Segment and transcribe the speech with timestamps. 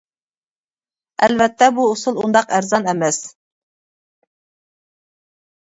[1.25, 3.21] ئەلۋەتتە بۇ ئۇسۇل ئۇنداق ئەرزان ئەمەس.